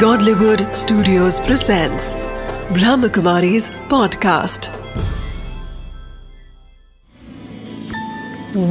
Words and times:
Godlywood 0.00 0.62
Studios 0.76 1.38
presents 1.40 2.16
Brahmakumari's 2.76 3.70
podcast. 3.92 4.66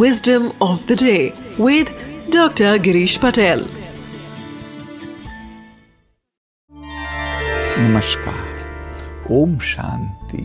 Wisdom 0.02 0.52
of 0.62 0.86
the 0.88 0.96
day 0.96 1.32
with 1.58 1.88
Dr. 2.30 2.72
Girish 2.88 3.18
Patel. 3.20 3.64
नमस्कार 7.80 9.32
ओम 9.38 9.58
शांति 9.72 10.44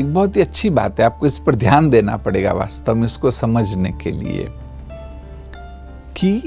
एक 0.00 0.12
बहुत 0.14 0.36
ही 0.36 0.42
अच्छी 0.42 0.70
बात 0.78 1.00
है 1.00 1.06
आपको 1.06 1.26
इस 1.26 1.38
पर 1.46 1.54
ध्यान 1.64 1.90
देना 1.90 2.16
पड़ेगा 2.26 2.52
वास्तव 2.52 2.94
में 2.94 3.06
इसको 3.06 3.30
समझने 3.40 3.92
के 4.04 4.10
लिए 4.10 4.46
कि 6.16 6.38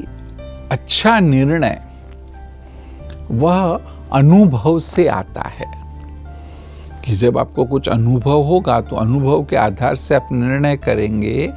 अच्छा 0.71 1.19
निर्णय 1.19 1.81
वह 3.31 3.81
अनुभव 4.13 4.79
से 4.79 5.07
आता 5.07 5.41
है 5.41 5.67
कि 7.05 7.13
जब 7.13 7.37
आपको 7.37 7.65
कुछ 7.65 7.89
अनुभव 7.89 8.41
होगा 8.41 8.81
तो 8.81 8.95
अनुभव 8.95 9.45
के 9.45 9.55
आधार 9.55 9.95
से 9.95 10.15
आप 10.15 10.29
निर्णय 10.31 10.77
करेंगे, 10.77 11.53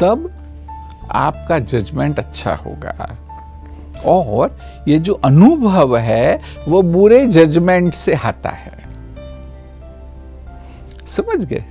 तब 0.00 0.30
आपका 1.10 1.58
जजमेंट 1.58 2.18
अच्छा 2.18 2.54
होगा। 2.54 3.16
और 4.06 4.58
ये 4.88 4.98
जो 4.98 5.14
अनुभव 5.14 5.96
है, 5.96 6.40
वो 6.68 6.82
बुरे 6.82 7.26
जजमेंट 7.26 7.94
से 7.94 8.14
आता 8.14 8.50
है। 8.50 8.78
समझ 11.06 11.44
गए? 11.44 11.64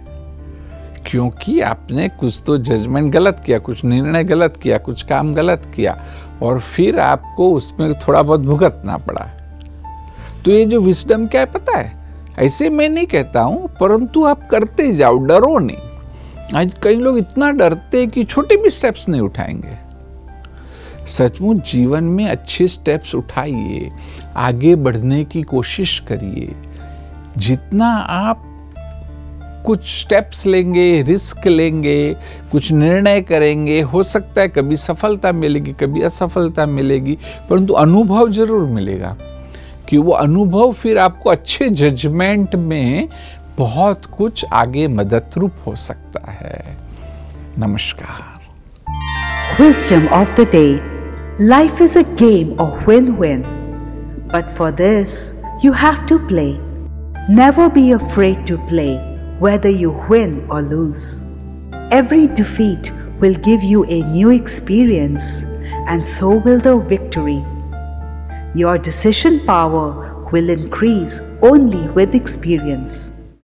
क्योंकि 1.05 1.61
आपने 1.61 2.09
कुछ 2.09 2.43
तो 2.47 2.57
जजमेंट 2.57 3.13
गलत 3.13 3.43
किया, 3.45 3.59
कुछ 3.59 3.83
निर्णय 3.83 4.23
गलत 4.23 4.57
किया, 4.57 4.77
कुछ 4.77 5.03
काम 5.03 5.33
गलत 5.33 5.71
किया। 5.75 6.03
और 6.41 6.59
फिर 6.59 6.99
आपको 6.99 7.53
उसमें 7.53 7.93
थोड़ा 7.93 8.23
बहुत 8.23 8.39
भुगतना 8.39 8.97
पड़ा। 8.97 9.31
तो 10.45 10.52
ये 10.52 10.66
जो 10.66 10.79
विस्डम 10.79 11.27
क्या 11.27 11.41
है 11.41 11.47
पता 11.47 11.77
है? 11.77 11.97
ऐसे 12.39 12.69
मैं 12.69 12.89
नहीं 12.89 13.05
कहता 13.05 13.41
हूँ, 13.41 13.67
परंतु 13.67 14.25
आप 14.25 14.49
करते 14.49 14.95
जाओ, 14.95 15.17
डरो 15.17 15.59
नहीं। 15.59 15.77
आज 16.55 16.75
कई 16.83 16.95
लोग 16.95 17.17
इतना 17.17 17.52
डरते 17.52 18.07
कि 18.07 18.23
छोटे 18.23 18.57
भी 18.57 18.69
स्टेप्स 18.69 19.09
नहीं 19.09 19.21
उठाएँगे। 19.21 19.88
सचमुच 21.07 21.71
जीवन 21.71 22.03
में 22.03 22.27
अच्छे 22.27 22.67
स्टेप्स 22.67 23.16
उठाइए, 23.16 23.91
आगे 24.35 24.75
बढ़ने 24.75 25.23
की 25.23 25.41
कोशिश 25.41 25.99
करिए। 25.99 26.55
जितना 27.38 27.88
आप 27.97 28.56
कुछ 29.67 29.85
स्टेप्स 29.99 30.45
लेंगे 30.45 31.01
रिस्क 31.01 31.47
लेंगे 31.47 32.15
कुछ 32.51 32.71
निर्णय 32.71 33.21
करेंगे। 33.21 33.81
हो 33.81 34.03
सकता 34.03 34.41
है 34.41 34.47
कभी 34.47 34.77
सफलता 34.77 35.31
मिलेगी 35.31 35.73
कभी 35.73 36.01
असफलता 36.01 36.65
मिलेगी 36.65 37.17
परंतु 37.49 37.73
अनुभव 37.73 38.31
ज़रूर 38.31 38.67
मिलेगा। 38.69 39.15
कि 39.89 39.97
वो 39.97 40.11
अनुभव 40.11 40.71
फिर 40.73 40.97
आपको 40.97 41.29
अच्छे 41.29 41.69
जजमेंट 41.69 42.55
में 42.55 43.09
बहुत 43.57 44.05
कुछ 44.17 44.45
आगे 44.53 44.88
मदद 44.88 45.38
रूप 45.38 45.53
हो 45.67 45.75
सकता 45.75 46.31
है। 46.31 46.77
नमस्कार। 47.59 48.35
Wisdom 49.59 50.03
of 50.15 50.33
the 50.39 50.45
day. 50.51 50.71
Life 51.51 51.79
is 51.81 51.95
a 51.95 52.03
game 52.19 52.49
of 52.63 52.88
win 52.88 53.07
win. 53.21 53.45
But 54.31 54.51
for 54.57 54.71
this, 54.81 55.13
you 55.63 55.71
have 55.83 56.05
to 56.11 56.17
play. 56.31 56.49
Never 57.39 57.69
be 57.77 57.85
afraid 57.93 58.43
to 58.49 58.57
play, 58.71 58.91
whether 59.39 59.69
you 59.69 59.91
win 60.09 60.45
or 60.49 60.61
lose. 60.61 61.25
Every 61.91 62.27
defeat 62.27 62.91
will 63.19 63.35
give 63.35 63.63
you 63.63 63.83
a 63.85 64.03
new 64.03 64.31
experience, 64.31 65.44
and 65.88 66.05
so 66.05 66.38
will 66.38 66.59
the 66.59 66.77
victory. 66.77 67.44
Your 68.53 68.77
decision 68.77 69.39
power 69.45 70.25
will 70.31 70.49
increase 70.49 71.19
only 71.41 71.88
with 71.89 72.16
experience. 72.16 73.16